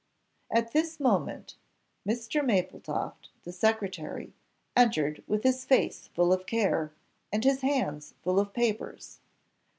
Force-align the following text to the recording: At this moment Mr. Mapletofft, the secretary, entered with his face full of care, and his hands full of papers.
At 0.49 0.71
this 0.71 0.99
moment 0.99 1.57
Mr. 2.09 2.43
Mapletofft, 2.43 3.29
the 3.43 3.51
secretary, 3.51 4.33
entered 4.75 5.23
with 5.27 5.43
his 5.43 5.63
face 5.63 6.07
full 6.15 6.33
of 6.33 6.47
care, 6.47 6.91
and 7.31 7.43
his 7.43 7.61
hands 7.61 8.15
full 8.23 8.39
of 8.39 8.51
papers. 8.51 9.19